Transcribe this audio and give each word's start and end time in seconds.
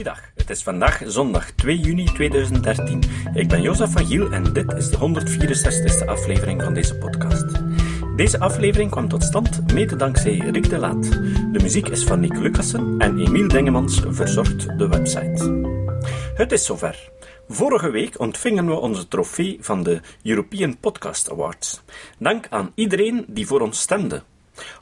Goeiedag, 0.00 0.30
het 0.36 0.50
is 0.50 0.62
vandaag 0.62 1.02
zondag 1.06 1.50
2 1.50 1.78
juni 1.78 2.04
2013. 2.04 3.02
Ik 3.34 3.48
ben 3.48 3.62
Jozef 3.62 3.92
van 3.92 4.06
Giel 4.06 4.32
en 4.32 4.52
dit 4.52 4.72
is 4.72 4.90
de 4.90 4.96
164ste 4.96 6.06
aflevering 6.06 6.62
van 6.62 6.74
deze 6.74 6.96
podcast. 6.96 7.44
Deze 8.16 8.38
aflevering 8.38 8.90
kwam 8.90 9.08
tot 9.08 9.22
stand 9.22 9.72
mede 9.72 9.96
dankzij 9.96 10.36
Rick 10.36 10.68
de 10.68 10.78
Laat. 10.78 11.10
De 11.52 11.58
muziek 11.62 11.88
is 11.88 12.04
van 12.04 12.20
Nick 12.20 12.36
Lucassen 12.36 12.94
en 12.98 13.18
Emiel 13.18 13.48
Dengemans 13.48 14.00
verzorgt 14.08 14.78
de 14.78 14.88
website. 14.88 15.68
Het 16.34 16.52
is 16.52 16.64
zover. 16.64 17.10
Vorige 17.48 17.90
week 17.90 18.20
ontvingen 18.20 18.66
we 18.66 18.74
onze 18.74 19.08
trofee 19.08 19.58
van 19.60 19.82
de 19.82 20.00
European 20.22 20.78
Podcast 20.78 21.30
Awards. 21.30 21.80
Dank 22.18 22.46
aan 22.50 22.72
iedereen 22.74 23.24
die 23.28 23.46
voor 23.46 23.60
ons 23.60 23.80
stemde. 23.80 24.22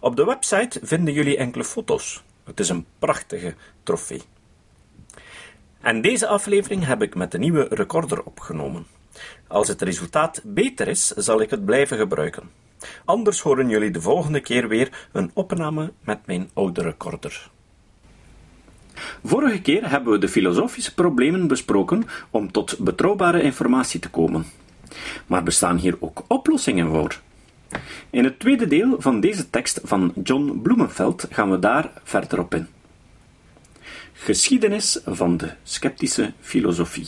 Op 0.00 0.16
de 0.16 0.24
website 0.24 0.80
vinden 0.82 1.14
jullie 1.14 1.36
enkele 1.36 1.64
foto's. 1.64 2.22
Het 2.44 2.60
is 2.60 2.68
een 2.68 2.86
prachtige 2.98 3.54
trofee. 3.82 4.22
En 5.80 6.00
deze 6.00 6.26
aflevering 6.26 6.86
heb 6.86 7.02
ik 7.02 7.14
met 7.14 7.32
de 7.32 7.38
nieuwe 7.38 7.66
recorder 7.70 8.22
opgenomen. 8.22 8.86
Als 9.46 9.68
het 9.68 9.82
resultaat 9.82 10.40
beter 10.44 10.88
is, 10.88 11.06
zal 11.06 11.40
ik 11.40 11.50
het 11.50 11.64
blijven 11.64 11.98
gebruiken. 11.98 12.50
Anders 13.04 13.40
horen 13.40 13.68
jullie 13.68 13.90
de 13.90 14.00
volgende 14.00 14.40
keer 14.40 14.68
weer 14.68 15.08
een 15.12 15.30
opname 15.34 15.92
met 16.00 16.26
mijn 16.26 16.50
oude 16.54 16.82
recorder. 16.82 17.50
Vorige 19.24 19.60
keer 19.60 19.90
hebben 19.90 20.12
we 20.12 20.18
de 20.18 20.28
filosofische 20.28 20.94
problemen 20.94 21.46
besproken 21.46 22.04
om 22.30 22.52
tot 22.52 22.78
betrouwbare 22.78 23.42
informatie 23.42 24.00
te 24.00 24.10
komen. 24.10 24.46
Maar 25.26 25.42
bestaan 25.42 25.76
hier 25.76 25.96
ook 26.00 26.24
oplossingen 26.26 26.88
voor? 26.88 27.20
In 28.10 28.24
het 28.24 28.38
tweede 28.38 28.66
deel 28.66 28.96
van 28.98 29.20
deze 29.20 29.50
tekst 29.50 29.80
van 29.84 30.12
John 30.22 30.60
Bloemenveld 30.62 31.26
gaan 31.30 31.50
we 31.50 31.58
daar 31.58 31.90
verder 32.04 32.38
op 32.38 32.54
in. 32.54 32.68
Geschiedenis 34.20 35.00
van 35.04 35.36
de 35.36 35.50
sceptische 35.62 36.32
filosofie. 36.40 37.06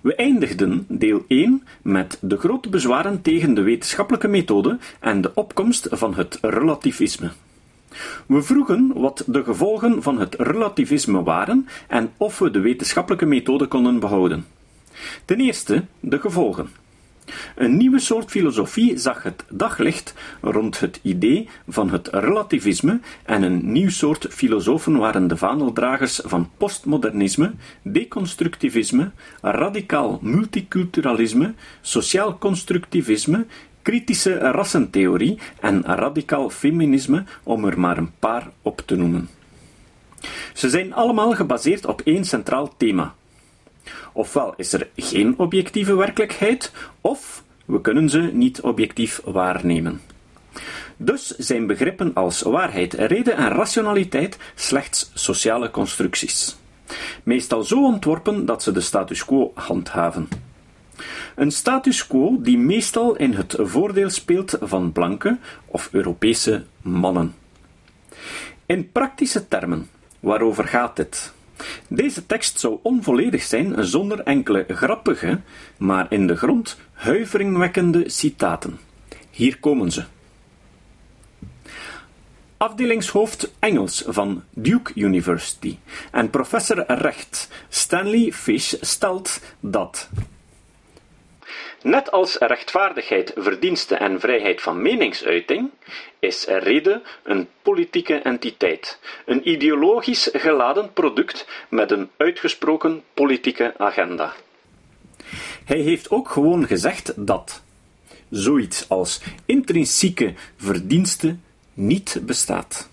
We 0.00 0.14
eindigden 0.14 0.84
deel 0.88 1.24
1 1.28 1.66
met 1.82 2.18
de 2.20 2.36
grote 2.36 2.68
bezwaren 2.68 3.22
tegen 3.22 3.54
de 3.54 3.62
wetenschappelijke 3.62 4.28
methode 4.28 4.78
en 5.00 5.20
de 5.20 5.34
opkomst 5.34 5.86
van 5.90 6.14
het 6.14 6.38
relativisme. 6.40 7.30
We 8.26 8.42
vroegen 8.42 8.92
wat 8.94 9.24
de 9.26 9.44
gevolgen 9.44 10.02
van 10.02 10.18
het 10.18 10.34
relativisme 10.34 11.22
waren 11.22 11.68
en 11.88 12.12
of 12.16 12.38
we 12.38 12.50
de 12.50 12.60
wetenschappelijke 12.60 13.26
methode 13.26 13.66
konden 13.66 14.00
behouden. 14.00 14.46
Ten 15.24 15.40
eerste 15.40 15.84
de 16.00 16.20
gevolgen. 16.20 16.81
Een 17.56 17.76
nieuwe 17.76 17.98
soort 17.98 18.30
filosofie 18.30 18.98
zag 18.98 19.22
het 19.22 19.44
daglicht 19.48 20.14
rond 20.40 20.80
het 20.80 21.00
idee 21.02 21.48
van 21.68 21.90
het 21.90 22.08
relativisme 22.12 23.00
en 23.24 23.42
een 23.42 23.72
nieuw 23.72 23.90
soort 23.90 24.26
filosofen 24.30 24.98
waren 24.98 25.28
de 25.28 25.36
vaandeldragers 25.36 26.20
van 26.24 26.50
postmodernisme, 26.56 27.52
deconstructivisme, 27.82 29.10
radicaal 29.40 30.18
multiculturalisme, 30.22 31.54
sociaal 31.80 32.38
constructivisme, 32.38 33.46
kritische 33.82 34.38
rassentheorie 34.38 35.38
en 35.60 35.82
radicaal 35.84 36.50
feminisme, 36.50 37.24
om 37.42 37.64
er 37.64 37.80
maar 37.80 37.98
een 37.98 38.10
paar 38.18 38.50
op 38.62 38.82
te 38.86 38.96
noemen. 38.96 39.28
Ze 40.54 40.70
zijn 40.70 40.94
allemaal 40.94 41.32
gebaseerd 41.32 41.86
op 41.86 42.00
één 42.00 42.24
centraal 42.24 42.74
thema: 42.76 43.14
Ofwel 44.12 44.54
is 44.56 44.72
er 44.72 44.88
geen 44.96 45.38
objectieve 45.38 45.94
werkelijkheid, 45.94 46.72
of 47.00 47.44
we 47.64 47.80
kunnen 47.80 48.08
ze 48.08 48.20
niet 48.20 48.60
objectief 48.60 49.20
waarnemen. 49.24 50.00
Dus 50.96 51.26
zijn 51.26 51.66
begrippen 51.66 52.14
als 52.14 52.42
waarheid, 52.42 52.92
reden 52.94 53.36
en 53.36 53.48
rationaliteit 53.48 54.38
slechts 54.54 55.10
sociale 55.14 55.70
constructies. 55.70 56.56
Meestal 57.22 57.62
zo 57.62 57.84
ontworpen 57.84 58.46
dat 58.46 58.62
ze 58.62 58.72
de 58.72 58.80
status 58.80 59.24
quo 59.24 59.52
handhaven. 59.54 60.28
Een 61.34 61.50
status 61.50 62.06
quo 62.06 62.36
die 62.40 62.58
meestal 62.58 63.16
in 63.16 63.32
het 63.32 63.56
voordeel 63.58 64.10
speelt 64.10 64.56
van 64.60 64.92
blanke 64.92 65.38
of 65.66 65.88
Europese 65.92 66.64
mannen. 66.80 67.34
In 68.66 68.92
praktische 68.92 69.48
termen, 69.48 69.88
waarover 70.20 70.64
gaat 70.68 70.96
dit? 70.96 71.32
Deze 71.88 72.26
tekst 72.26 72.60
zou 72.60 72.78
onvolledig 72.82 73.42
zijn 73.42 73.84
zonder 73.84 74.20
enkele 74.20 74.64
grappige, 74.68 75.40
maar 75.76 76.06
in 76.08 76.26
de 76.26 76.36
grond 76.36 76.78
huiveringwekkende 76.92 78.08
citaten. 78.08 78.78
Hier 79.30 79.58
komen 79.58 79.90
ze. 79.90 80.04
Afdelingshoofd 82.56 83.52
Engels 83.58 84.04
van 84.06 84.42
Duke 84.50 84.92
University 84.94 85.78
en 86.10 86.30
professor 86.30 86.84
recht 86.86 87.48
Stanley 87.68 88.32
Fish 88.32 88.74
stelt 88.80 89.40
dat 89.60 90.08
Net 91.82 92.10
als 92.10 92.36
rechtvaardigheid, 92.36 93.32
verdienste 93.36 93.94
en 93.94 94.20
vrijheid 94.20 94.60
van 94.60 94.82
meningsuiting, 94.82 95.70
is 96.18 96.44
rede 96.44 97.02
een 97.22 97.48
politieke 97.62 98.14
entiteit, 98.14 98.98
een 99.24 99.48
ideologisch 99.48 100.30
geladen 100.32 100.92
product 100.92 101.46
met 101.68 101.90
een 101.90 102.10
uitgesproken 102.16 103.02
politieke 103.14 103.74
agenda. 103.78 104.32
Hij 105.64 105.78
heeft 105.78 106.10
ook 106.10 106.28
gewoon 106.28 106.66
gezegd 106.66 107.12
dat 107.26 107.62
zoiets 108.30 108.88
als 108.88 109.20
intrinsieke 109.46 110.34
verdienste 110.56 111.36
niet 111.74 112.20
bestaat. 112.22 112.90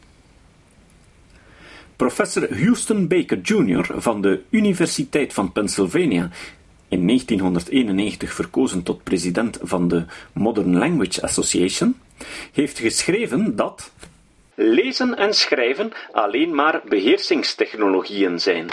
Professor 1.96 2.60
Houston 2.62 3.08
Baker 3.08 3.40
Jr. 3.42 3.86
van 3.98 4.22
de 4.22 4.42
Universiteit 4.50 5.34
van 5.34 5.52
Pennsylvania 5.52 6.30
in 6.90 7.08
1991 7.08 8.34
verkozen 8.34 8.84
tot 8.84 9.04
president 9.04 9.58
van 9.62 9.88
de 9.88 10.06
Modern 10.34 10.78
Language 10.78 11.22
Association, 11.22 12.00
heeft 12.54 12.80
geschreven 12.80 13.56
dat 13.56 13.92
lezen 14.56 15.18
en 15.18 15.34
schrijven 15.34 15.92
alleen 16.12 16.56
maar 16.56 16.82
beheersingstechnologieën 16.88 18.40
zijn, 18.40 18.70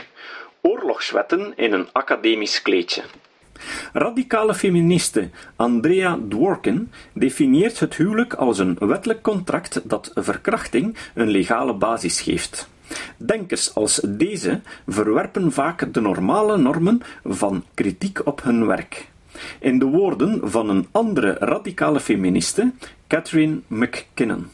oorlogswetten 0.60 1.52
in 1.56 1.72
een 1.72 1.88
academisch 1.92 2.62
kleedje. 2.62 3.02
Radicale 3.92 4.54
feministe 4.54 5.30
Andrea 5.56 6.18
Dworkin 6.28 6.90
definieert 7.12 7.80
het 7.80 7.94
huwelijk 7.94 8.34
als 8.34 8.58
een 8.58 8.76
wettelijk 8.80 9.22
contract 9.22 9.80
dat 9.84 10.10
verkrachting 10.14 10.96
een 11.14 11.28
legale 11.28 11.74
basis 11.74 12.20
geeft. 12.20 12.68
Denkers 13.16 13.74
als 13.74 14.00
deze 14.04 14.60
verwerpen 14.86 15.52
vaak 15.52 15.94
de 15.94 16.00
normale 16.00 16.56
normen 16.56 17.02
van 17.24 17.64
kritiek 17.74 18.26
op 18.26 18.42
hun 18.42 18.66
werk. 18.66 19.08
In 19.60 19.78
de 19.78 19.84
woorden 19.84 20.50
van 20.50 20.68
een 20.68 20.88
andere 20.92 21.32
radicale 21.32 22.00
feministe, 22.00 22.72
Catherine 23.06 23.60
McKinnon. 23.66 24.50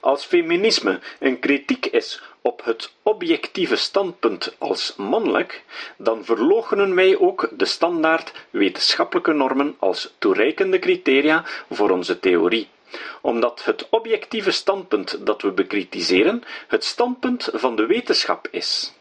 Als 0.00 0.24
feminisme 0.24 1.00
een 1.20 1.38
kritiek 1.38 1.86
is 1.86 2.22
op 2.42 2.64
het 2.64 2.92
objectieve 3.02 3.76
standpunt 3.76 4.54
als 4.58 4.94
mannelijk, 4.96 5.64
dan 5.96 6.24
verloochenen 6.24 6.94
wij 6.94 7.18
ook 7.18 7.48
de 7.56 7.64
standaard 7.64 8.32
wetenschappelijke 8.50 9.32
normen 9.32 9.74
als 9.78 10.14
toereikende 10.18 10.78
criteria 10.78 11.44
voor 11.70 11.90
onze 11.90 12.18
theorie 12.18 12.68
omdat 13.20 13.64
het 13.64 13.88
objectieve 13.90 14.50
standpunt 14.50 15.26
dat 15.26 15.42
we 15.42 15.50
bekritiseren 15.50 16.42
het 16.68 16.84
standpunt 16.84 17.48
van 17.52 17.76
de 17.76 17.86
wetenschap 17.86 18.48
is. 18.50 18.92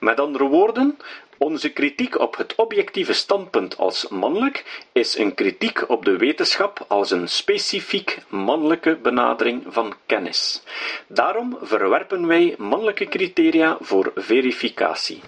Met 0.00 0.20
andere 0.20 0.44
woorden, 0.44 0.98
onze 1.38 1.70
kritiek 1.70 2.18
op 2.18 2.36
het 2.36 2.54
objectieve 2.54 3.12
standpunt 3.12 3.76
als 3.76 4.08
mannelijk 4.08 4.82
is 4.92 5.18
een 5.18 5.34
kritiek 5.34 5.88
op 5.88 6.04
de 6.04 6.16
wetenschap 6.16 6.84
als 6.88 7.10
een 7.10 7.28
specifiek 7.28 8.18
mannelijke 8.28 8.96
benadering 8.96 9.64
van 9.68 9.94
kennis. 10.06 10.62
Daarom 11.06 11.58
verwerpen 11.62 12.26
wij 12.26 12.54
mannelijke 12.58 13.04
criteria 13.04 13.76
voor 13.80 14.12
verificatie. 14.14 15.20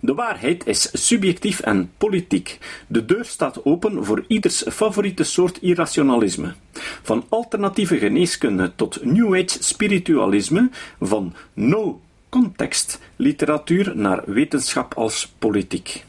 De 0.00 0.14
waarheid 0.14 0.66
is 0.66 1.06
subjectief 1.06 1.60
en 1.60 1.90
politiek. 1.98 2.58
De 2.86 3.04
deur 3.04 3.24
staat 3.24 3.64
open 3.64 4.04
voor 4.04 4.24
ieders 4.28 4.64
favoriete 4.68 5.24
soort 5.24 5.62
irrationalisme. 5.62 6.54
Van 7.02 7.26
alternatieve 7.28 7.98
geneeskunde 7.98 8.72
tot 8.76 9.04
New 9.04 9.34
Age 9.34 9.62
spiritualisme, 9.62 10.70
van 11.00 11.34
no-context 11.52 13.00
literatuur 13.16 13.96
naar 13.96 14.22
wetenschap 14.26 14.94
als 14.94 15.32
politiek. 15.38 16.04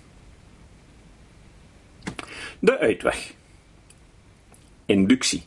De 2.59 2.77
uitweg. 2.79 3.33
Inductie. 4.85 5.43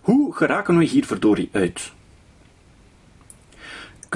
Hoe 0.00 0.34
geraken 0.34 0.78
we 0.78 0.84
hier 0.84 1.06
verdorie 1.06 1.48
uit? 1.52 1.92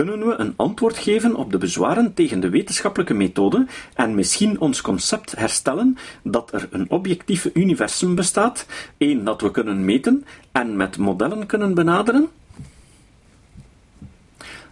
Kunnen 0.04 0.26
we 0.26 0.34
een 0.34 0.54
antwoord 0.56 0.98
geven 0.98 1.34
op 1.34 1.52
de 1.52 1.58
bezwaren 1.58 2.14
tegen 2.14 2.40
de 2.40 2.48
wetenschappelijke 2.48 3.14
methode 3.14 3.66
en 3.94 4.14
misschien 4.14 4.60
ons 4.60 4.80
concept 4.80 5.36
herstellen 5.36 5.96
dat 6.22 6.52
er 6.52 6.68
een 6.70 6.90
objectief 6.90 7.50
universum 7.54 8.14
bestaat, 8.14 8.66
één 8.98 9.24
dat 9.24 9.40
we 9.40 9.50
kunnen 9.50 9.84
meten 9.84 10.24
en 10.52 10.76
met 10.76 10.98
modellen 10.98 11.46
kunnen 11.46 11.74
benaderen? 11.74 12.28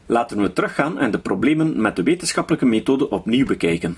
Laten 0.06 0.42
we 0.42 0.52
teruggaan 0.52 0.98
en 0.98 1.10
de 1.10 1.18
problemen 1.18 1.80
met 1.80 1.96
de 1.96 2.02
wetenschappelijke 2.02 2.66
methode 2.66 3.10
opnieuw 3.10 3.46
bekijken. 3.46 3.96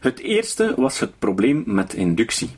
Het 0.00 0.18
eerste 0.18 0.74
was 0.76 1.00
het 1.00 1.18
probleem 1.18 1.62
met 1.66 1.94
inductie. 1.94 2.50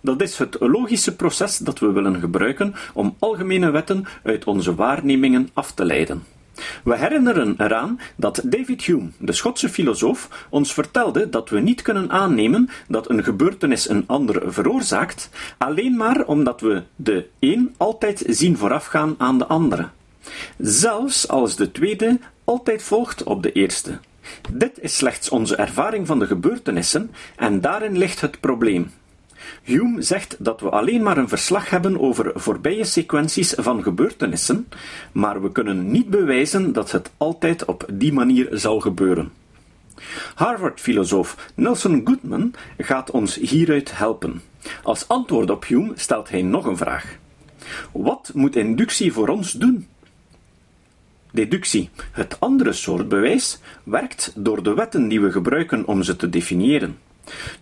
Dat 0.00 0.22
is 0.22 0.38
het 0.38 0.56
logische 0.60 1.16
proces 1.16 1.58
dat 1.58 1.78
we 1.78 1.92
willen 1.92 2.20
gebruiken 2.20 2.74
om 2.92 3.16
algemene 3.18 3.70
wetten 3.70 4.04
uit 4.22 4.44
onze 4.44 4.74
waarnemingen 4.74 5.48
af 5.52 5.72
te 5.72 5.84
leiden. 5.84 6.35
We 6.84 6.96
herinneren 6.96 7.54
eraan 7.58 8.00
dat 8.16 8.40
David 8.44 8.82
Hume, 8.82 9.10
de 9.18 9.32
Schotse 9.32 9.68
filosoof, 9.68 10.46
ons 10.48 10.72
vertelde 10.72 11.28
dat 11.28 11.50
we 11.50 11.60
niet 11.60 11.82
kunnen 11.82 12.10
aannemen 12.10 12.68
dat 12.88 13.10
een 13.10 13.24
gebeurtenis 13.24 13.88
een 13.88 14.04
ander 14.06 14.52
veroorzaakt, 14.52 15.30
alleen 15.58 15.96
maar 15.96 16.24
omdat 16.24 16.60
we 16.60 16.82
de 16.96 17.26
een 17.38 17.74
altijd 17.76 18.24
zien 18.26 18.56
voorafgaan 18.56 19.14
aan 19.18 19.38
de 19.38 19.46
andere. 19.46 19.88
Zelfs 20.58 21.28
als 21.28 21.56
de 21.56 21.72
tweede 21.72 22.18
altijd 22.44 22.82
volgt 22.82 23.22
op 23.22 23.42
de 23.42 23.52
eerste. 23.52 23.98
Dit 24.52 24.78
is 24.80 24.96
slechts 24.96 25.28
onze 25.28 25.56
ervaring 25.56 26.06
van 26.06 26.18
de 26.18 26.26
gebeurtenissen 26.26 27.10
en 27.36 27.60
daarin 27.60 27.98
ligt 27.98 28.20
het 28.20 28.40
probleem. 28.40 28.90
Hume 29.62 30.02
zegt 30.02 30.36
dat 30.38 30.60
we 30.60 30.70
alleen 30.70 31.02
maar 31.02 31.16
een 31.16 31.28
verslag 31.28 31.70
hebben 31.70 32.00
over 32.00 32.30
voorbije 32.34 32.84
sequenties 32.84 33.54
van 33.56 33.82
gebeurtenissen, 33.82 34.68
maar 35.12 35.42
we 35.42 35.52
kunnen 35.52 35.90
niet 35.90 36.10
bewijzen 36.10 36.72
dat 36.72 36.90
het 36.92 37.10
altijd 37.16 37.64
op 37.64 37.86
die 37.92 38.12
manier 38.12 38.48
zal 38.50 38.80
gebeuren. 38.80 39.32
Harvard-filosoof 40.34 41.50
Nelson 41.54 42.00
Goodman 42.04 42.54
gaat 42.78 43.10
ons 43.10 43.34
hieruit 43.34 43.98
helpen. 43.98 44.42
Als 44.82 45.08
antwoord 45.08 45.50
op 45.50 45.66
Hume 45.66 45.92
stelt 45.94 46.30
hij 46.30 46.42
nog 46.42 46.66
een 46.66 46.76
vraag. 46.76 47.16
Wat 47.92 48.30
moet 48.34 48.56
inductie 48.56 49.12
voor 49.12 49.28
ons 49.28 49.52
doen? 49.52 49.86
Deductie, 51.32 51.90
het 52.12 52.40
andere 52.40 52.72
soort 52.72 53.08
bewijs, 53.08 53.58
werkt 53.82 54.32
door 54.34 54.62
de 54.62 54.74
wetten 54.74 55.08
die 55.08 55.20
we 55.20 55.32
gebruiken 55.32 55.86
om 55.86 56.02
ze 56.02 56.16
te 56.16 56.28
definiëren. 56.28 56.98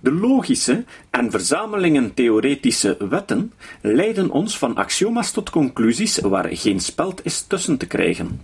De 0.00 0.12
logische 0.12 0.84
en 1.11 1.31
verzamelingen 1.31 2.14
theoretische 2.14 2.96
wetten 3.08 3.52
leiden 3.81 4.31
ons 4.31 4.58
van 4.58 4.76
axioma's 4.76 5.31
tot 5.31 5.50
conclusies 5.50 6.19
waar 6.19 6.56
geen 6.56 6.81
speld 6.81 7.25
is 7.25 7.43
tussen 7.43 7.76
te 7.76 7.87
krijgen. 7.87 8.40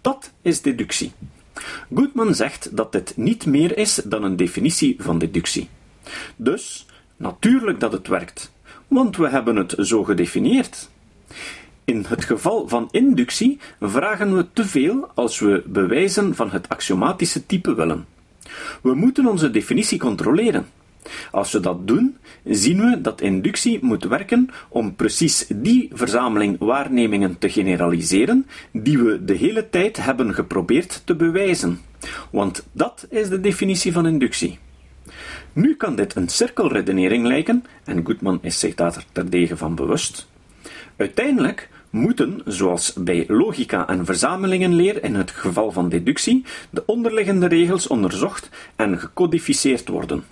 Dat 0.00 0.32
is 0.42 0.62
deductie. 0.62 1.12
Goodman 1.94 2.34
zegt 2.34 2.76
dat 2.76 2.92
dit 2.92 3.16
niet 3.16 3.46
meer 3.46 3.78
is 3.78 3.94
dan 3.94 4.24
een 4.24 4.36
definitie 4.36 4.96
van 4.98 5.18
deductie. 5.18 5.68
Dus, 6.36 6.86
natuurlijk 7.16 7.80
dat 7.80 7.92
het 7.92 8.08
werkt, 8.08 8.52
want 8.88 9.16
we 9.16 9.28
hebben 9.28 9.56
het 9.56 9.74
zo 9.78 10.04
gedefinieerd. 10.04 10.88
In 11.84 12.04
het 12.08 12.24
geval 12.24 12.68
van 12.68 12.88
inductie 12.90 13.58
vragen 13.80 14.36
we 14.36 14.46
te 14.52 14.64
veel 14.64 15.10
als 15.14 15.38
we 15.38 15.62
bewijzen 15.66 16.34
van 16.34 16.50
het 16.50 16.68
axiomatische 16.68 17.46
type 17.46 17.74
willen. 17.74 18.06
We 18.82 18.94
moeten 18.94 19.26
onze 19.26 19.50
definitie 19.50 19.98
controleren. 19.98 20.66
Als 21.30 21.52
we 21.52 21.60
dat 21.60 21.86
doen, 21.86 22.16
zien 22.44 22.90
we 22.90 23.00
dat 23.00 23.20
inductie 23.20 23.78
moet 23.82 24.04
werken 24.04 24.50
om 24.68 24.94
precies 24.94 25.46
die 25.54 25.90
verzameling 25.92 26.58
waarnemingen 26.58 27.38
te 27.38 27.50
generaliseren 27.50 28.46
die 28.72 28.98
we 28.98 29.24
de 29.24 29.34
hele 29.34 29.68
tijd 29.68 29.96
hebben 29.96 30.34
geprobeerd 30.34 31.02
te 31.04 31.16
bewijzen. 31.16 31.80
Want 32.30 32.66
dat 32.72 33.06
is 33.10 33.28
de 33.28 33.40
definitie 33.40 33.92
van 33.92 34.06
inductie. 34.06 34.58
Nu 35.52 35.76
kan 35.76 35.96
dit 35.96 36.14
een 36.14 36.28
cirkelredenering 36.28 37.26
lijken, 37.26 37.64
en 37.84 38.06
Goodman 38.06 38.38
is 38.42 38.58
zich 38.58 38.74
daar 38.74 39.04
terdege 39.12 39.56
van 39.56 39.74
bewust. 39.74 40.28
Uiteindelijk 40.96 41.68
moeten, 41.92 42.40
zoals 42.44 42.92
bij 42.92 43.24
logica 43.28 43.88
en 43.88 44.04
verzamelingenleer 44.04 45.04
in 45.04 45.14
het 45.14 45.30
geval 45.30 45.72
van 45.72 45.88
deductie, 45.88 46.44
de 46.70 46.82
onderliggende 46.86 47.46
regels 47.46 47.86
onderzocht 47.86 48.48
en 48.76 48.98
gecodificeerd 48.98 49.88
worden. 49.88 50.24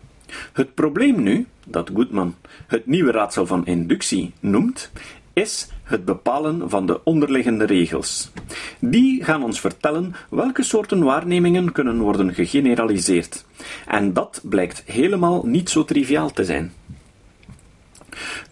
Het 0.52 0.74
probleem 0.74 1.22
nu, 1.22 1.46
dat 1.66 1.90
Goodman 1.94 2.34
het 2.66 2.86
nieuwe 2.86 3.10
raadsel 3.10 3.46
van 3.46 3.66
inductie 3.66 4.32
noemt, 4.40 4.90
is 5.32 5.68
het 5.82 6.04
bepalen 6.04 6.70
van 6.70 6.86
de 6.86 7.04
onderliggende 7.04 7.64
regels. 7.64 8.30
Die 8.78 9.24
gaan 9.24 9.42
ons 9.42 9.60
vertellen 9.60 10.14
welke 10.30 10.62
soorten 10.62 11.02
waarnemingen 11.02 11.72
kunnen 11.72 11.98
worden 11.98 12.34
gegeneraliseerd. 12.34 13.44
En 13.86 14.12
dat 14.12 14.40
blijkt 14.42 14.82
helemaal 14.86 15.46
niet 15.46 15.70
zo 15.70 15.84
triviaal 15.84 16.32
te 16.32 16.44
zijn. 16.44 16.72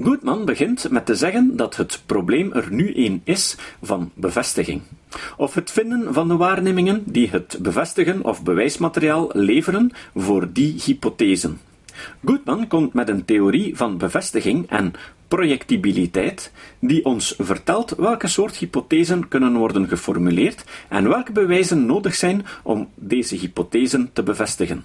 Goodman 0.02 0.44
begint 0.44 0.90
met 0.90 1.06
te 1.06 1.14
zeggen 1.14 1.56
dat 1.56 1.76
het 1.76 2.02
probleem 2.06 2.52
er 2.52 2.66
nu 2.70 2.92
een 2.96 3.20
is 3.24 3.56
van 3.82 4.10
bevestiging. 4.14 4.82
Of 5.36 5.54
het 5.54 5.70
vinden 5.70 6.14
van 6.14 6.28
de 6.28 6.36
waarnemingen 6.36 7.02
die 7.06 7.28
het 7.28 7.58
bevestigen 7.60 8.24
of 8.24 8.42
bewijsmateriaal 8.42 9.30
leveren 9.32 9.90
voor 10.14 10.52
die 10.52 10.80
hypothesen. 10.84 11.60
Goodman 12.24 12.66
komt 12.66 12.92
met 12.92 13.08
een 13.08 13.24
theorie 13.24 13.76
van 13.76 13.98
bevestiging 13.98 14.70
en 14.70 14.92
projectibiliteit, 15.28 16.52
die 16.78 17.04
ons 17.04 17.34
vertelt 17.38 17.94
welke 17.96 18.28
soort 18.28 18.56
hypothesen 18.56 19.28
kunnen 19.28 19.56
worden 19.56 19.88
geformuleerd 19.88 20.64
en 20.88 21.08
welke 21.08 21.32
bewijzen 21.32 21.86
nodig 21.86 22.14
zijn 22.14 22.46
om 22.62 22.88
deze 22.94 23.36
hypothesen 23.36 24.10
te 24.12 24.22
bevestigen. 24.22 24.84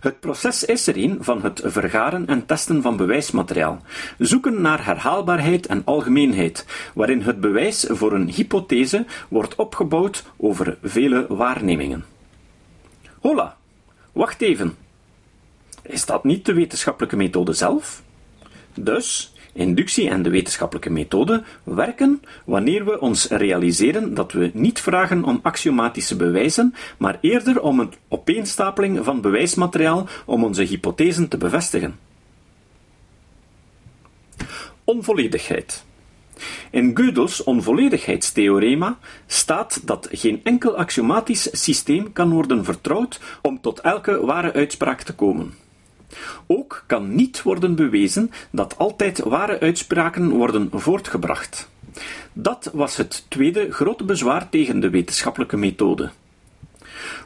Het 0.00 0.20
proces 0.20 0.64
is 0.64 0.86
er 0.86 0.96
een 0.96 1.18
van 1.20 1.42
het 1.42 1.62
vergaren 1.64 2.26
en 2.26 2.46
testen 2.46 2.82
van 2.82 2.96
bewijsmateriaal, 2.96 3.82
zoeken 4.18 4.60
naar 4.60 4.84
herhaalbaarheid 4.84 5.66
en 5.66 5.82
algemeenheid, 5.84 6.66
waarin 6.94 7.22
het 7.22 7.40
bewijs 7.40 7.86
voor 7.88 8.12
een 8.12 8.28
hypothese 8.28 9.04
wordt 9.28 9.54
opgebouwd 9.54 10.24
over 10.36 10.78
vele 10.82 11.26
waarnemingen. 11.28 12.04
Hola, 13.20 13.56
wacht 14.12 14.40
even. 14.40 14.76
Is 15.82 16.06
dat 16.06 16.24
niet 16.24 16.46
de 16.46 16.52
wetenschappelijke 16.52 17.16
methode 17.16 17.52
zelf? 17.52 18.02
Dus, 18.74 19.32
inductie 19.52 20.08
en 20.08 20.22
de 20.22 20.30
wetenschappelijke 20.30 20.90
methode 20.90 21.42
werken 21.62 22.22
wanneer 22.44 22.84
we 22.84 23.00
ons 23.00 23.28
realiseren 23.28 24.14
dat 24.14 24.32
we 24.32 24.50
niet 24.54 24.80
vragen 24.80 25.24
om 25.24 25.40
axiomatische 25.42 26.16
bewijzen, 26.16 26.74
maar 26.98 27.18
eerder 27.20 27.60
om 27.60 27.80
een 27.80 27.92
opeenstapeling 28.08 29.04
van 29.04 29.20
bewijsmateriaal 29.20 30.08
om 30.26 30.44
onze 30.44 30.62
hypothesen 30.62 31.28
te 31.28 31.36
bevestigen. 31.36 31.98
Onvolledigheid. 34.84 35.84
In 36.70 36.94
Gödel's 36.94 37.44
onvolledigheidstheorema 37.44 38.98
staat 39.26 39.86
dat 39.86 40.08
geen 40.10 40.40
enkel 40.44 40.76
axiomatisch 40.76 41.48
systeem 41.52 42.12
kan 42.12 42.30
worden 42.30 42.64
vertrouwd 42.64 43.20
om 43.42 43.60
tot 43.60 43.80
elke 43.80 44.26
ware 44.26 44.52
uitspraak 44.52 45.02
te 45.02 45.14
komen. 45.14 45.54
Ook 46.46 46.84
kan 46.86 47.14
niet 47.14 47.42
worden 47.42 47.74
bewezen 47.74 48.30
dat 48.50 48.78
altijd 48.78 49.18
ware 49.18 49.60
uitspraken 49.60 50.28
worden 50.28 50.68
voortgebracht. 50.72 51.68
Dat 52.32 52.70
was 52.72 52.96
het 52.96 53.24
tweede 53.28 53.72
grote 53.72 54.04
bezwaar 54.04 54.48
tegen 54.48 54.80
de 54.80 54.90
wetenschappelijke 54.90 55.56
methode. 55.56 56.10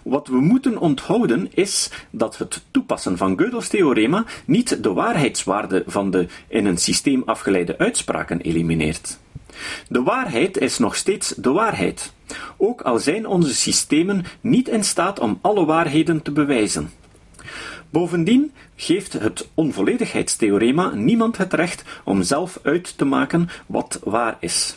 Wat 0.03 0.29
we 0.29 0.41
moeten 0.41 0.79
onthouden 0.79 1.49
is 1.55 1.91
dat 2.11 2.39
het 2.39 2.63
toepassen 2.71 3.17
van 3.17 3.41
Gödel's 3.43 3.69
theorema 3.69 4.25
niet 4.45 4.83
de 4.83 4.93
waarheidswaarde 4.93 5.83
van 5.87 6.11
de 6.11 6.27
in 6.49 6.67
een 6.67 6.79
systeem 6.79 7.23
afgeleide 7.27 7.79
uitspraken 7.79 8.41
elimineert. 8.41 9.19
De 9.89 10.03
waarheid 10.03 10.59
is 10.59 10.79
nog 10.79 10.97
steeds 10.97 11.29
de 11.29 11.51
waarheid, 11.51 12.13
ook 12.57 12.81
al 12.81 12.99
zijn 12.99 13.27
onze 13.27 13.55
systemen 13.55 14.25
niet 14.41 14.69
in 14.69 14.85
staat 14.85 15.19
om 15.19 15.39
alle 15.41 15.65
waarheden 15.65 16.23
te 16.23 16.33
bewijzen. 16.33 16.91
Bovendien 17.91 18.53
geeft 18.77 19.13
het 19.13 19.49
onvolledigheidstheorema 19.55 20.95
niemand 20.95 21.37
het 21.37 21.53
recht 21.53 21.85
om 22.05 22.23
zelf 22.23 22.59
uit 22.63 22.99
te 22.99 23.05
maken 23.05 23.49
wat 23.67 24.01
waar 24.05 24.37
is. 24.41 24.77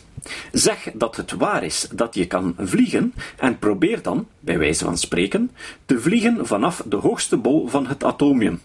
Zeg 0.52 0.90
dat 0.94 1.16
het 1.16 1.32
waar 1.32 1.64
is 1.64 1.88
dat 1.92 2.14
je 2.14 2.26
kan 2.26 2.54
vliegen 2.58 3.14
en 3.36 3.58
probeer 3.58 4.02
dan, 4.02 4.26
bij 4.40 4.58
wijze 4.58 4.84
van 4.84 4.98
spreken, 4.98 5.50
te 5.84 6.00
vliegen 6.00 6.46
vanaf 6.46 6.82
de 6.86 6.96
hoogste 6.96 7.36
bol 7.36 7.68
van 7.68 7.86
het 7.86 8.04
atomium. 8.04 8.60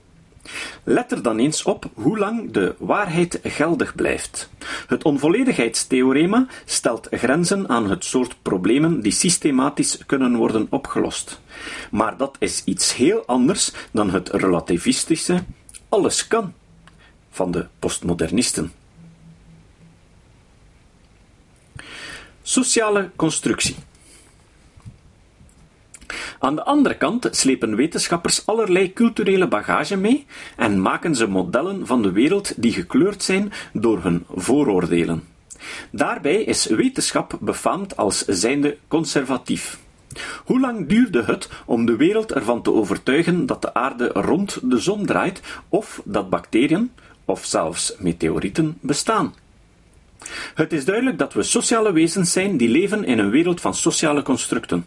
Let 0.84 1.12
er 1.12 1.22
dan 1.22 1.40
eens 1.40 1.64
op 1.64 1.90
hoe 1.94 2.18
lang 2.18 2.52
de 2.52 2.76
waarheid 2.80 3.40
geldig 3.44 3.96
blijft. 3.96 4.50
Het 4.88 5.04
onvolledigheidstheorema 5.04 6.48
stelt 6.66 7.08
grenzen 7.12 7.70
aan 7.70 7.90
het 7.90 8.06
soort 8.06 8.36
problemen 8.42 9.02
die 9.02 9.12
systematisch 9.12 9.98
kunnen 10.06 10.36
worden 10.36 10.68
opgelost. 10.70 11.42
Maar 11.92 12.18
dat 12.18 12.36
is 12.40 12.62
iets 12.66 12.96
heel 12.96 13.26
anders 13.26 13.72
dan 13.92 14.10
het 14.10 14.30
relativistische 14.30 15.44
alles 15.90 16.28
kan 16.28 16.54
van 17.30 17.52
de 17.52 17.68
postmodernisten. 17.80 18.72
Sociale 22.42 23.10
constructie. 23.16 23.76
Aan 26.40 26.56
de 26.56 26.64
andere 26.64 26.98
kant 26.98 27.28
slepen 27.32 27.76
wetenschappers 27.76 28.46
allerlei 28.46 28.94
culturele 28.94 29.48
bagage 29.48 29.98
mee 29.98 30.26
en 30.58 30.82
maken 30.82 31.16
ze 31.16 31.28
modellen 31.28 31.88
van 31.88 32.02
de 32.02 32.12
wereld 32.12 32.54
die 32.62 32.74
gekleurd 32.74 33.24
zijn 33.24 33.52
door 33.74 34.04
hun 34.04 34.26
vooroordelen. 34.36 35.24
Daarbij 35.92 36.44
is 36.44 36.66
wetenschap 36.66 37.38
befaamd 37.42 37.98
als 37.98 38.26
zijnde 38.26 38.78
conservatief. 38.88 39.80
Hoe 40.46 40.60
lang 40.60 40.88
duurde 40.88 41.24
het 41.24 41.50
om 41.66 41.86
de 41.86 41.96
wereld 41.96 42.32
ervan 42.32 42.62
te 42.62 42.74
overtuigen 42.74 43.46
dat 43.46 43.62
de 43.62 43.74
aarde 43.74 44.08
rond 44.08 44.60
de 44.64 44.80
zon 44.80 45.06
draait 45.06 45.42
of 45.70 46.02
dat 46.06 46.30
bacteriën, 46.30 46.92
of 47.26 47.46
zelfs 47.46 47.94
meteorieten, 48.00 48.78
bestaan? 48.82 49.34
Het 50.54 50.74
is 50.74 50.86
duidelijk 50.86 51.18
dat 51.18 51.34
we 51.34 51.44
sociale 51.44 51.92
wezens 51.92 52.32
zijn 52.32 52.58
die 52.58 52.70
leven 52.70 53.04
in 53.06 53.20
een 53.20 53.30
wereld 53.30 53.62
van 53.62 53.74
sociale 53.74 54.22
constructen. 54.22 54.86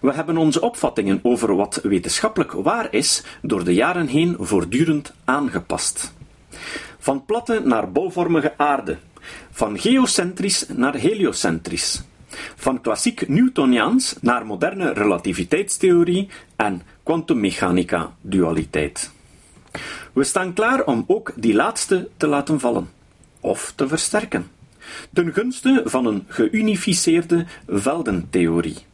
We 0.00 0.12
hebben 0.12 0.36
onze 0.36 0.60
opvattingen 0.60 1.20
over 1.22 1.56
wat 1.56 1.80
wetenschappelijk 1.82 2.52
waar 2.52 2.88
is 2.90 3.22
door 3.42 3.64
de 3.64 3.74
jaren 3.74 4.06
heen 4.06 4.36
voortdurend 4.38 5.12
aangepast. 5.24 6.12
Van 6.98 7.24
platte 7.24 7.60
naar 7.64 7.92
bolvormige 7.92 8.54
aarde, 8.56 8.98
van 9.50 9.78
geocentrisch 9.78 10.66
naar 10.68 10.94
heliocentrisch, 10.94 12.02
van 12.56 12.80
klassiek 12.80 13.28
Newtoniaans 13.28 14.16
naar 14.20 14.46
moderne 14.46 14.92
relativiteitstheorie 14.92 16.28
en 16.56 16.82
kwantummechanica-dualiteit. 17.02 19.10
We 20.12 20.24
staan 20.24 20.52
klaar 20.52 20.84
om 20.84 21.04
ook 21.06 21.32
die 21.36 21.54
laatste 21.54 22.08
te 22.16 22.26
laten 22.26 22.60
vallen, 22.60 22.90
of 23.40 23.72
te 23.76 23.88
versterken, 23.88 24.50
ten 25.12 25.32
gunste 25.32 25.82
van 25.84 26.06
een 26.06 26.24
geunificeerde 26.28 27.46
veldentheorie. 27.66 28.87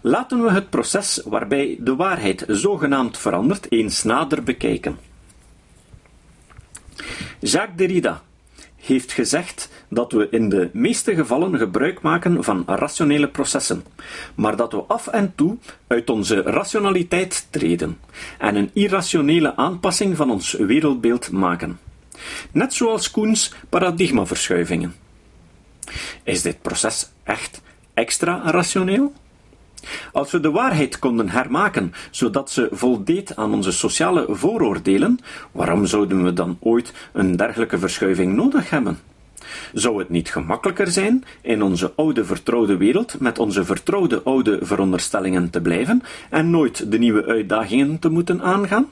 Laten 0.00 0.42
we 0.42 0.50
het 0.50 0.70
proces 0.70 1.22
waarbij 1.24 1.76
de 1.80 1.96
waarheid 1.96 2.44
zogenaamd 2.48 3.18
verandert 3.18 3.66
eens 3.72 4.02
nader 4.02 4.42
bekijken. 4.42 4.98
Jacques 7.40 7.76
Derrida 7.76 8.22
heeft 8.76 9.12
gezegd 9.12 9.68
dat 9.88 10.12
we 10.12 10.28
in 10.30 10.48
de 10.48 10.70
meeste 10.72 11.14
gevallen 11.14 11.58
gebruik 11.58 12.00
maken 12.00 12.44
van 12.44 12.62
rationele 12.66 13.28
processen, 13.28 13.84
maar 14.34 14.56
dat 14.56 14.72
we 14.72 14.78
af 14.78 15.06
en 15.06 15.32
toe 15.34 15.56
uit 15.86 16.10
onze 16.10 16.42
rationaliteit 16.42 17.46
treden 17.50 17.98
en 18.38 18.56
een 18.56 18.70
irrationele 18.72 19.56
aanpassing 19.56 20.16
van 20.16 20.30
ons 20.30 20.52
wereldbeeld 20.52 21.30
maken. 21.30 21.78
Net 22.52 22.74
zoals 22.74 23.10
Koens 23.10 23.52
paradigmaverschuivingen. 23.68 24.94
Is 26.22 26.42
dit 26.42 26.62
proces 26.62 27.10
echt 27.22 27.60
extra 27.94 28.50
rationeel? 28.50 29.12
Als 30.12 30.30
we 30.30 30.40
de 30.40 30.50
waarheid 30.50 30.98
konden 30.98 31.28
hermaken, 31.28 31.92
zodat 32.10 32.50
ze 32.50 32.68
voldeed 32.70 33.36
aan 33.36 33.54
onze 33.54 33.72
sociale 33.72 34.26
vooroordelen, 34.28 35.18
waarom 35.52 35.86
zouden 35.86 36.24
we 36.24 36.32
dan 36.32 36.56
ooit 36.60 36.92
een 37.12 37.36
dergelijke 37.36 37.78
verschuiving 37.78 38.34
nodig 38.34 38.70
hebben? 38.70 38.98
Zou 39.72 39.98
het 39.98 40.08
niet 40.08 40.30
gemakkelijker 40.30 40.90
zijn 40.90 41.24
in 41.40 41.62
onze 41.62 41.92
oude 41.96 42.24
vertrouwde 42.24 42.76
wereld 42.76 43.20
met 43.20 43.38
onze 43.38 43.64
vertrouwde 43.64 44.22
oude 44.22 44.58
veronderstellingen 44.62 45.50
te 45.50 45.60
blijven 45.60 46.02
en 46.30 46.50
nooit 46.50 46.90
de 46.90 46.98
nieuwe 46.98 47.24
uitdagingen 47.26 47.98
te 47.98 48.08
moeten 48.08 48.42
aangaan? 48.42 48.88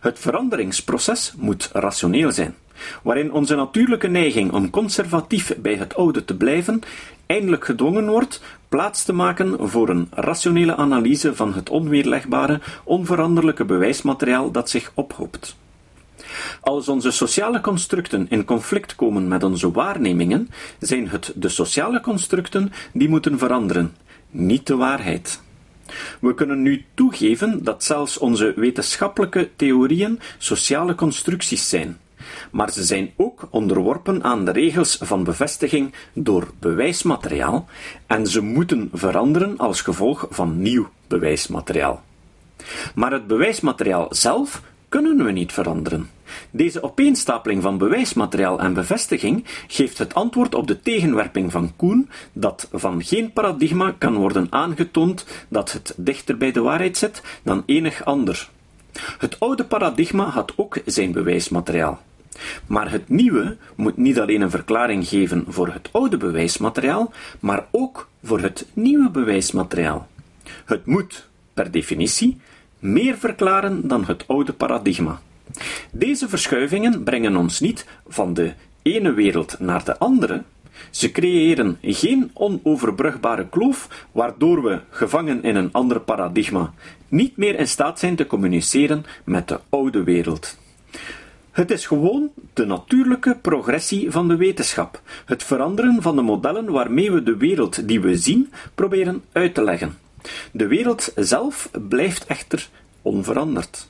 Het 0.00 0.18
veranderingsproces 0.18 1.34
moet 1.36 1.70
rationeel 1.72 2.32
zijn, 2.32 2.54
waarin 3.02 3.32
onze 3.32 3.54
natuurlijke 3.54 4.08
neiging 4.08 4.52
om 4.52 4.70
conservatief 4.70 5.56
bij 5.56 5.74
het 5.74 5.96
oude 5.96 6.24
te 6.24 6.36
blijven 6.36 6.82
eindelijk 7.26 7.64
gedwongen 7.64 8.06
wordt 8.06 8.42
plaats 8.68 9.04
te 9.04 9.12
maken 9.12 9.68
voor 9.68 9.88
een 9.88 10.08
rationele 10.10 10.76
analyse 10.76 11.34
van 11.34 11.54
het 11.54 11.70
onweerlegbare, 11.70 12.60
onveranderlijke 12.84 13.64
bewijsmateriaal 13.64 14.50
dat 14.50 14.70
zich 14.70 14.92
ophoopt. 14.94 15.56
Als 16.60 16.88
onze 16.88 17.10
sociale 17.10 17.60
constructen 17.60 18.26
in 18.28 18.44
conflict 18.44 18.94
komen 18.94 19.28
met 19.28 19.42
onze 19.42 19.70
waarnemingen, 19.70 20.50
zijn 20.78 21.08
het 21.08 21.32
de 21.34 21.48
sociale 21.48 22.00
constructen 22.00 22.72
die 22.92 23.08
moeten 23.08 23.38
veranderen, 23.38 23.94
niet 24.30 24.66
de 24.66 24.76
waarheid. 24.76 25.42
We 26.20 26.34
kunnen 26.34 26.62
nu 26.62 26.84
toegeven 26.94 27.64
dat 27.64 27.84
zelfs 27.84 28.18
onze 28.18 28.52
wetenschappelijke 28.56 29.50
theorieën 29.56 30.20
sociale 30.38 30.94
constructies 30.94 31.68
zijn, 31.68 31.98
maar 32.54 32.72
ze 32.72 32.84
zijn 32.84 33.12
ook 33.16 33.48
onderworpen 33.50 34.22
aan 34.22 34.44
de 34.44 34.50
regels 34.50 34.98
van 35.00 35.24
bevestiging 35.24 35.94
door 36.12 36.50
bewijsmateriaal 36.58 37.66
en 38.06 38.26
ze 38.26 38.40
moeten 38.40 38.90
veranderen 38.92 39.58
als 39.58 39.80
gevolg 39.80 40.26
van 40.30 40.62
nieuw 40.62 40.88
bewijsmateriaal. 41.06 42.02
Maar 42.94 43.12
het 43.12 43.26
bewijsmateriaal 43.26 44.06
zelf 44.10 44.62
kunnen 44.88 45.24
we 45.24 45.30
niet 45.30 45.52
veranderen. 45.52 46.10
Deze 46.50 46.82
opeenstapeling 46.82 47.62
van 47.62 47.78
bewijsmateriaal 47.78 48.60
en 48.60 48.74
bevestiging 48.74 49.44
geeft 49.66 49.98
het 49.98 50.14
antwoord 50.14 50.54
op 50.54 50.66
de 50.66 50.80
tegenwerping 50.80 51.52
van 51.52 51.72
Koen 51.76 52.08
dat 52.32 52.68
van 52.72 53.04
geen 53.04 53.32
paradigma 53.32 53.94
kan 53.98 54.14
worden 54.14 54.46
aangetoond 54.50 55.26
dat 55.48 55.72
het 55.72 55.94
dichter 55.96 56.36
bij 56.36 56.52
de 56.52 56.60
waarheid 56.60 56.96
zit 56.96 57.22
dan 57.42 57.62
enig 57.66 58.04
ander. 58.04 58.48
Het 59.18 59.40
oude 59.40 59.64
paradigma 59.64 60.24
had 60.24 60.52
ook 60.56 60.78
zijn 60.84 61.12
bewijsmateriaal. 61.12 62.00
Maar 62.66 62.90
het 62.90 63.08
nieuwe 63.08 63.56
moet 63.74 63.96
niet 63.96 64.18
alleen 64.20 64.40
een 64.40 64.50
verklaring 64.50 65.08
geven 65.08 65.44
voor 65.48 65.68
het 65.68 65.88
oude 65.92 66.16
bewijsmateriaal, 66.16 67.12
maar 67.40 67.66
ook 67.70 68.08
voor 68.22 68.40
het 68.40 68.66
nieuwe 68.72 69.10
bewijsmateriaal. 69.10 70.08
Het 70.64 70.86
moet, 70.86 71.28
per 71.54 71.70
definitie, 71.70 72.40
meer 72.78 73.16
verklaren 73.16 73.88
dan 73.88 74.04
het 74.04 74.24
oude 74.26 74.52
paradigma. 74.52 75.20
Deze 75.90 76.28
verschuivingen 76.28 77.02
brengen 77.02 77.36
ons 77.36 77.60
niet 77.60 77.86
van 78.06 78.34
de 78.34 78.52
ene 78.82 79.12
wereld 79.12 79.56
naar 79.58 79.84
de 79.84 79.98
andere. 79.98 80.42
Ze 80.90 81.12
creëren 81.12 81.78
geen 81.82 82.30
onoverbrugbare 82.32 83.48
kloof, 83.48 84.06
waardoor 84.12 84.62
we, 84.62 84.80
gevangen 84.90 85.42
in 85.42 85.56
een 85.56 85.72
ander 85.72 86.00
paradigma, 86.00 86.72
niet 87.08 87.36
meer 87.36 87.58
in 87.58 87.68
staat 87.68 87.98
zijn 87.98 88.16
te 88.16 88.26
communiceren 88.26 89.04
met 89.24 89.48
de 89.48 89.60
oude 89.68 90.02
wereld. 90.02 90.56
Het 91.54 91.70
is 91.70 91.86
gewoon 91.86 92.30
de 92.52 92.64
natuurlijke 92.64 93.38
progressie 93.42 94.10
van 94.10 94.28
de 94.28 94.36
wetenschap, 94.36 95.00
het 95.24 95.42
veranderen 95.42 96.02
van 96.02 96.16
de 96.16 96.22
modellen 96.22 96.70
waarmee 96.70 97.12
we 97.12 97.22
de 97.22 97.36
wereld 97.36 97.88
die 97.88 98.00
we 98.00 98.16
zien 98.16 98.52
proberen 98.74 99.22
uit 99.32 99.54
te 99.54 99.64
leggen. 99.64 99.98
De 100.52 100.66
wereld 100.66 101.12
zelf 101.14 101.70
blijft 101.88 102.26
echter 102.26 102.68
onveranderd. 103.02 103.88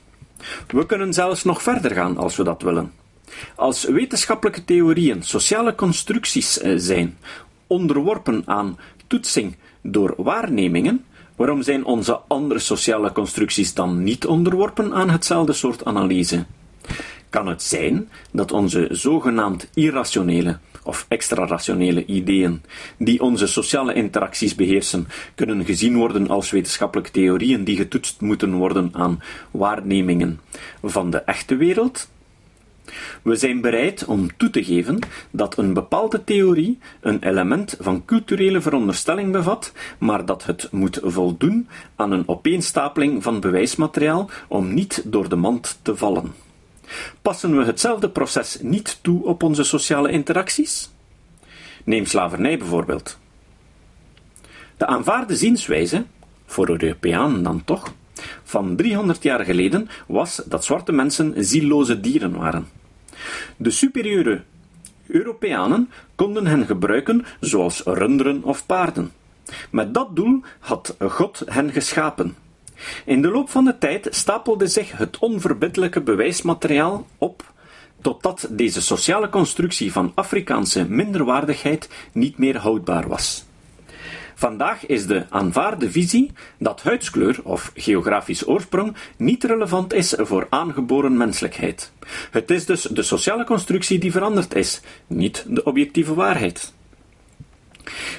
We 0.67 0.85
kunnen 0.85 1.13
zelfs 1.13 1.43
nog 1.43 1.61
verder 1.61 1.91
gaan 1.91 2.17
als 2.17 2.35
we 2.35 2.43
dat 2.43 2.61
willen. 2.61 2.91
Als 3.55 3.83
wetenschappelijke 3.83 4.65
theorieën 4.65 5.23
sociale 5.23 5.75
constructies 5.75 6.59
eh, 6.59 6.73
zijn, 6.77 7.17
onderworpen 7.67 8.41
aan 8.45 8.79
toetsing 9.07 9.55
door 9.81 10.13
waarnemingen, 10.17 11.05
waarom 11.35 11.61
zijn 11.61 11.85
onze 11.85 12.19
andere 12.27 12.59
sociale 12.59 13.11
constructies 13.11 13.73
dan 13.73 14.03
niet 14.03 14.25
onderworpen 14.25 14.93
aan 14.93 15.09
hetzelfde 15.09 15.53
soort 15.53 15.85
analyse? 15.85 16.45
Kan 17.35 17.47
het 17.47 17.63
zijn 17.63 18.09
dat 18.31 18.51
onze 18.51 18.87
zogenaamd 18.91 19.69
irrationele 19.73 20.57
of 20.83 21.05
extra-rationele 21.09 22.05
ideeën 22.05 22.61
die 22.97 23.21
onze 23.21 23.47
sociale 23.47 23.93
interacties 23.93 24.55
beheersen, 24.55 25.07
kunnen 25.35 25.65
gezien 25.65 25.95
worden 25.95 26.27
als 26.27 26.51
wetenschappelijke 26.51 27.11
theorieën 27.11 27.63
die 27.63 27.75
getoetst 27.75 28.21
moeten 28.21 28.53
worden 28.53 28.89
aan 28.93 29.21
waarnemingen 29.51 30.39
van 30.83 31.09
de 31.09 31.17
echte 31.17 31.55
wereld? 31.55 32.09
We 33.21 33.35
zijn 33.35 33.61
bereid 33.61 34.05
om 34.05 34.37
toe 34.37 34.49
te 34.49 34.63
geven 34.63 34.99
dat 35.31 35.57
een 35.57 35.73
bepaalde 35.73 36.23
theorie 36.23 36.79
een 37.01 37.23
element 37.23 37.77
van 37.79 38.05
culturele 38.05 38.61
veronderstelling 38.61 39.31
bevat, 39.31 39.73
maar 39.97 40.25
dat 40.25 40.45
het 40.45 40.67
moet 40.71 40.99
voldoen 41.03 41.67
aan 41.95 42.11
een 42.11 42.27
opeenstapeling 42.27 43.23
van 43.23 43.39
bewijsmateriaal 43.39 44.29
om 44.47 44.73
niet 44.73 45.01
door 45.05 45.29
de 45.29 45.35
mand 45.35 45.79
te 45.81 45.95
vallen. 45.95 46.44
Passen 47.21 47.57
we 47.57 47.63
hetzelfde 47.63 48.09
proces 48.09 48.57
niet 48.61 48.99
toe 49.01 49.25
op 49.25 49.43
onze 49.43 49.63
sociale 49.63 50.11
interacties? 50.11 50.89
Neem 51.83 52.05
slavernij 52.05 52.57
bijvoorbeeld. 52.57 53.17
De 54.77 54.85
aanvaarde 54.85 55.35
zienswijze, 55.35 56.05
voor 56.45 56.69
Europeanen 56.69 57.43
dan 57.43 57.63
toch, 57.63 57.93
van 58.43 58.75
300 58.75 59.23
jaar 59.23 59.45
geleden 59.45 59.89
was 60.07 60.41
dat 60.45 60.65
zwarte 60.65 60.91
mensen 60.91 61.33
zieloze 61.37 61.99
dieren 61.99 62.37
waren. 62.37 62.67
De 63.57 63.71
superieure 63.71 64.43
Europeanen 65.07 65.89
konden 66.15 66.47
hen 66.47 66.65
gebruiken 66.65 67.25
zoals 67.39 67.81
runderen 67.83 68.43
of 68.43 68.65
paarden. 68.65 69.11
Met 69.71 69.93
dat 69.93 70.15
doel 70.15 70.41
had 70.59 70.95
God 70.99 71.43
hen 71.45 71.71
geschapen. 71.71 72.35
In 73.05 73.21
de 73.21 73.27
loop 73.27 73.49
van 73.49 73.65
de 73.65 73.77
tijd 73.77 74.07
stapelde 74.09 74.67
zich 74.67 74.97
het 74.97 75.17
onverbiddelijke 75.19 76.01
bewijsmateriaal 76.01 77.07
op 77.17 77.53
totdat 78.01 78.47
deze 78.51 78.81
sociale 78.81 79.29
constructie 79.29 79.91
van 79.91 80.11
Afrikaanse 80.15 80.89
minderwaardigheid 80.89 81.89
niet 82.11 82.37
meer 82.37 82.57
houdbaar 82.57 83.07
was. 83.07 83.45
Vandaag 84.35 84.85
is 84.85 85.07
de 85.07 85.25
aanvaarde 85.29 85.91
visie 85.91 86.31
dat 86.57 86.81
huidskleur 86.81 87.39
of 87.43 87.71
geografisch 87.75 88.47
oorsprong 88.47 88.95
niet 89.17 89.43
relevant 89.43 89.93
is 89.93 90.13
voor 90.17 90.47
aangeboren 90.49 91.17
menselijkheid. 91.17 91.91
Het 92.31 92.51
is 92.51 92.65
dus 92.65 92.81
de 92.81 93.03
sociale 93.03 93.43
constructie 93.43 93.99
die 93.99 94.11
veranderd 94.11 94.55
is, 94.55 94.81
niet 95.07 95.45
de 95.47 95.63
objectieve 95.63 96.13
waarheid. 96.13 96.73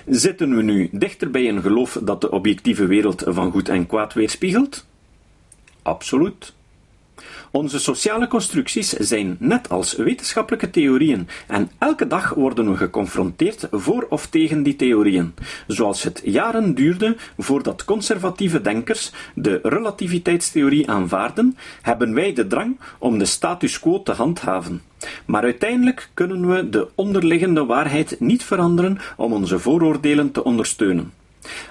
Zitten 0.07 0.57
we 0.57 0.63
nu 0.63 0.89
dichter 0.93 1.31
bij 1.31 1.49
een 1.49 1.63
geloof 1.63 1.99
dat 2.03 2.21
de 2.21 2.31
objectieve 2.31 2.87
wereld 2.87 3.23
van 3.27 3.51
goed 3.51 3.69
en 3.69 3.87
kwaad 3.87 4.15
weerspiegelt? 4.15 4.87
Absoluut. 5.83 6.55
Onze 7.51 7.79
sociale 7.79 8.29
constructies 8.29 8.93
zijn 8.93 9.37
net 9.39 9.69
als 9.69 9.97
wetenschappelijke 9.97 10.71
theorieën 10.71 11.29
en 11.47 11.71
elke 11.79 12.07
dag 12.07 12.35
worden 12.35 12.71
we 12.71 12.77
geconfronteerd 12.77 13.69
voor 13.71 14.07
of 14.09 14.27
tegen 14.27 14.63
die 14.63 14.77
theorieën, 14.77 15.35
zoals 15.67 16.03
het 16.03 16.21
jaren 16.25 16.75
duurde 16.75 17.17
voordat 17.39 17.85
conservatieve 17.85 18.61
denkers 18.61 19.13
de 19.35 19.61
relativiteitstheorie 19.63 20.91
aanvaarden, 20.91 21.57
hebben 21.83 22.15
wij 22.15 22.33
de 22.33 22.47
drang 22.47 22.79
om 22.99 23.19
de 23.19 23.25
status 23.25 23.81
quo 23.81 24.03
te 24.03 24.13
handhaven. 24.13 24.83
Maar 25.25 25.43
uiteindelijk 25.43 26.11
kunnen 26.15 26.49
we 26.49 26.69
de 26.69 26.89
onderliggende 26.95 27.65
waarheid 27.65 28.21
niet 28.21 28.45
veranderen 28.45 28.99
om 29.17 29.33
onze 29.33 29.59
vooroordelen 29.59 30.33
te 30.33 30.45
ondersteunen. 30.45 31.13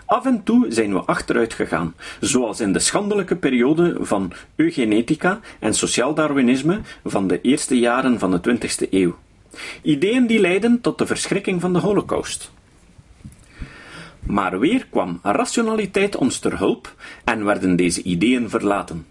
Af 0.06 0.26
en 0.26 0.44
toe 0.44 0.66
zijn 0.70 0.94
we 0.94 1.00
achteruit 1.00 1.54
gegaan, 1.54 1.96
zoals 2.20 2.60
in 2.60 2.74
de 2.74 2.80
schandelijke 2.80 3.36
periode 3.36 3.98
van 4.00 4.32
eugenetica 4.56 5.40
en 5.60 5.74
sociaal 5.74 6.14
darwinisme 6.14 6.82
van 7.04 7.28
de 7.28 7.42
eerste 7.42 7.80
jaren 7.80 8.20
van 8.20 8.32
de 8.32 8.58
20e 8.58 8.90
eeuw. 8.90 9.16
Ideeën 9.82 10.28
die 10.28 10.40
leidden 10.40 10.82
tot 10.82 10.98
de 10.98 11.06
verschrikking 11.06 11.62
van 11.62 11.74
de 11.74 11.80
Holocaust. 11.80 12.52
Maar 14.20 14.60
weer 14.60 14.88
kwam 14.90 15.20
rationaliteit 15.24 16.16
ons 16.16 16.40
ter 16.40 16.58
hulp 16.58 16.96
en 17.24 17.46
werden 17.46 17.76
deze 17.76 18.04
ideeën 18.04 18.50
verlaten. 18.50 19.06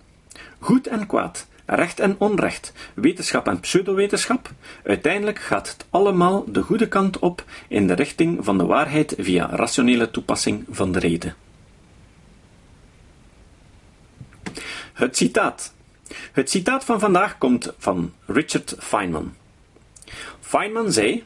Goed 0.59 0.87
en 0.87 1.07
kwaad, 1.07 1.47
recht 1.66 2.00
en 2.00 2.14
onrecht, 2.18 2.73
wetenschap 2.94 3.49
en 3.49 3.61
pseudowetenschap, 3.61 4.50
uiteindelijk 4.85 5.38
gaat 5.38 5.68
het 5.68 5.87
allemaal 5.90 6.44
de 6.52 6.62
goede 6.62 6.88
kant 6.88 7.18
op 7.18 7.44
in 7.68 7.87
de 7.87 7.94
richting 7.94 8.44
van 8.44 8.59
de 8.59 8.64
waarheid 8.64 9.14
via 9.18 9.49
rationele 9.50 10.11
toepassing 10.11 10.64
van 10.71 10.92
de 10.92 10.99
reden. 10.99 11.35
Het 14.92 15.16
citaat. 15.16 15.75
Het 16.33 16.50
citaat 16.50 16.85
van 16.85 17.00
vandaag 17.00 17.38
komt 17.38 17.73
van 17.78 18.12
Richard 18.26 18.75
Feynman. 18.78 19.35
Feynman 20.40 20.92
zei: 20.92 21.25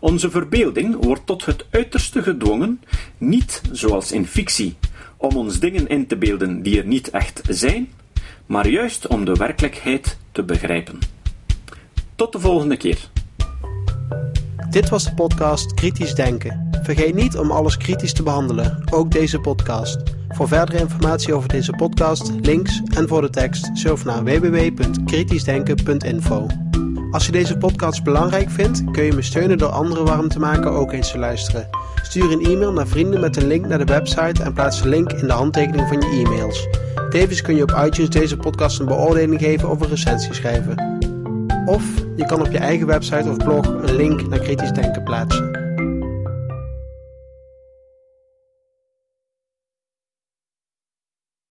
Onze 0.00 0.30
verbeelding 0.30 1.04
wordt 1.04 1.26
tot 1.26 1.44
het 1.44 1.66
uiterste 1.70 2.22
gedwongen, 2.22 2.82
niet 3.18 3.60
zoals 3.72 4.12
in 4.12 4.26
fictie, 4.26 4.76
om 5.16 5.36
ons 5.36 5.58
dingen 5.58 5.88
in 5.88 6.06
te 6.06 6.16
beelden 6.16 6.62
die 6.62 6.78
er 6.78 6.86
niet 6.86 7.10
echt 7.10 7.40
zijn, 7.48 7.92
maar 8.48 8.68
juist 8.68 9.06
om 9.06 9.24
de 9.24 9.34
werkelijkheid 9.34 10.18
te 10.32 10.42
begrijpen. 10.42 10.98
Tot 12.14 12.32
de 12.32 12.40
volgende 12.40 12.76
keer. 12.76 13.08
Dit 14.70 14.88
was 14.88 15.04
de 15.04 15.14
podcast 15.14 15.74
Kritisch 15.74 16.14
Denken. 16.14 16.68
Vergeet 16.82 17.14
niet 17.14 17.38
om 17.38 17.50
alles 17.50 17.76
kritisch 17.76 18.12
te 18.12 18.22
behandelen, 18.22 18.84
ook 18.90 19.10
deze 19.10 19.40
podcast. 19.40 20.02
Voor 20.28 20.48
verdere 20.48 20.78
informatie 20.78 21.34
over 21.34 21.48
deze 21.48 21.72
podcast, 21.72 22.32
links 22.40 22.82
en 22.94 23.08
voor 23.08 23.20
de 23.20 23.30
tekst, 23.30 23.70
surf 23.74 24.04
naar 24.04 24.24
www.kritischdenken.info. 24.24 26.46
Als 27.10 27.26
je 27.26 27.32
deze 27.32 27.56
podcast 27.56 28.04
belangrijk 28.04 28.50
vindt, 28.50 28.90
kun 28.90 29.04
je 29.04 29.12
me 29.12 29.22
steunen 29.22 29.58
door 29.58 29.68
anderen 29.68 30.04
warm 30.04 30.28
te 30.28 30.38
maken 30.38 30.70
ook 30.70 30.92
eens 30.92 31.10
te 31.10 31.18
luisteren. 31.18 31.68
Stuur 32.02 32.32
een 32.32 32.44
e-mail 32.44 32.72
naar 32.72 32.86
vrienden 32.86 33.20
met 33.20 33.36
een 33.36 33.46
link 33.46 33.66
naar 33.66 33.78
de 33.78 33.92
website 33.92 34.42
en 34.42 34.52
plaats 34.52 34.82
de 34.82 34.88
link 34.88 35.12
in 35.12 35.26
de 35.26 35.32
handtekening 35.32 35.88
van 35.88 36.00
je 36.00 36.24
e-mails. 36.24 36.87
Tevens 37.10 37.42
kun 37.42 37.56
je 37.56 37.62
op 37.62 37.82
iTunes 37.86 38.10
deze 38.10 38.36
podcast 38.36 38.80
een 38.80 38.86
beoordeling 38.86 39.40
geven 39.40 39.70
of 39.70 39.80
een 39.80 39.88
recensie 39.88 40.34
schrijven. 40.34 40.98
Of 41.66 41.84
je 42.16 42.26
kan 42.26 42.40
op 42.40 42.50
je 42.50 42.58
eigen 42.58 42.86
website 42.86 43.30
of 43.30 43.36
blog 43.36 43.66
een 43.66 43.96
link 43.96 44.28
naar 44.28 44.38
kritisch 44.38 44.72
denken 44.72 45.02
plaatsen. 45.02 45.47